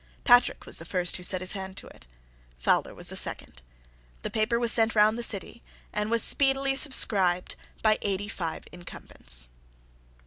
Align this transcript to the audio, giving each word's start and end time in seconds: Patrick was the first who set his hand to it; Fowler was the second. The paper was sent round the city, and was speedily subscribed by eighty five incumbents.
Patrick 0.23 0.65
was 0.65 0.79
the 0.79 0.83
first 0.85 1.17
who 1.17 1.21
set 1.21 1.41
his 1.41 1.51
hand 1.51 1.77
to 1.77 1.85
it; 1.85 2.07
Fowler 2.57 2.95
was 2.95 3.09
the 3.09 3.15
second. 3.15 3.61
The 4.23 4.31
paper 4.31 4.57
was 4.57 4.71
sent 4.71 4.95
round 4.95 5.15
the 5.15 5.21
city, 5.21 5.61
and 5.93 6.09
was 6.09 6.23
speedily 6.23 6.75
subscribed 6.75 7.55
by 7.83 7.99
eighty 8.01 8.27
five 8.27 8.63
incumbents. 8.71 9.47